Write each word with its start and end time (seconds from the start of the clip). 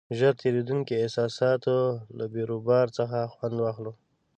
ژر 0.17 0.33
تېرېدونکو 0.41 0.93
احساساتو 1.03 1.77
له 2.17 2.25
بیروبار 2.33 2.87
څخه 2.97 3.17
خوند 3.33 3.57
واخلو. 3.59 3.93